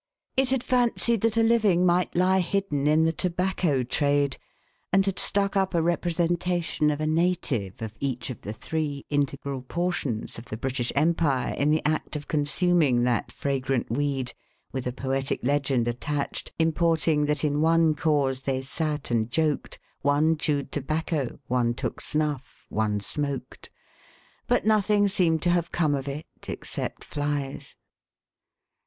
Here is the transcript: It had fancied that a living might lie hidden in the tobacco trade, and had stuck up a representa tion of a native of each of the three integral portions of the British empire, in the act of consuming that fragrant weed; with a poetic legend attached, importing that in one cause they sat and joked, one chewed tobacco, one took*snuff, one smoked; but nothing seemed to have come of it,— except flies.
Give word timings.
It 0.35 0.49
had 0.49 0.63
fancied 0.63 1.21
that 1.21 1.37
a 1.37 1.43
living 1.43 1.85
might 1.85 2.15
lie 2.15 2.39
hidden 2.39 2.87
in 2.87 3.03
the 3.03 3.13
tobacco 3.13 3.83
trade, 3.83 4.39
and 4.91 5.05
had 5.05 5.19
stuck 5.19 5.55
up 5.55 5.75
a 5.75 5.77
representa 5.77 6.63
tion 6.63 6.89
of 6.89 6.99
a 6.99 7.05
native 7.05 7.83
of 7.83 7.93
each 7.99 8.31
of 8.31 8.41
the 8.41 8.51
three 8.51 9.05
integral 9.11 9.61
portions 9.61 10.39
of 10.39 10.45
the 10.45 10.57
British 10.57 10.91
empire, 10.95 11.53
in 11.53 11.69
the 11.69 11.87
act 11.87 12.15
of 12.15 12.27
consuming 12.27 13.03
that 13.03 13.31
fragrant 13.31 13.91
weed; 13.91 14.33
with 14.71 14.87
a 14.87 14.91
poetic 14.91 15.39
legend 15.43 15.87
attached, 15.87 16.51
importing 16.57 17.25
that 17.25 17.43
in 17.43 17.61
one 17.61 17.93
cause 17.93 18.41
they 18.41 18.63
sat 18.63 19.11
and 19.11 19.29
joked, 19.29 19.77
one 20.01 20.35
chewed 20.35 20.71
tobacco, 20.71 21.37
one 21.45 21.75
took*snuff, 21.75 22.65
one 22.69 22.99
smoked; 22.99 23.69
but 24.47 24.65
nothing 24.65 25.07
seemed 25.07 25.43
to 25.43 25.51
have 25.51 25.71
come 25.71 25.93
of 25.93 26.07
it,— 26.07 26.25
except 26.49 27.03
flies. 27.03 27.75